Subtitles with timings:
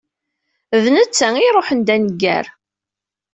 [0.83, 2.45] D netta i iruḥen d aneggar.